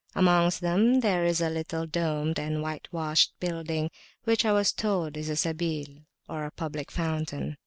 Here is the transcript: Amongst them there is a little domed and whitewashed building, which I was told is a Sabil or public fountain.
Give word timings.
Amongst 0.15 0.61
them 0.61 1.01
there 1.01 1.25
is 1.25 1.41
a 1.41 1.49
little 1.51 1.85
domed 1.85 2.39
and 2.39 2.63
whitewashed 2.63 3.33
building, 3.39 3.91
which 4.23 4.45
I 4.45 4.51
was 4.51 4.71
told 4.73 5.15
is 5.15 5.29
a 5.29 5.35
Sabil 5.35 6.05
or 6.27 6.49
public 6.49 6.89
fountain. 6.89 7.57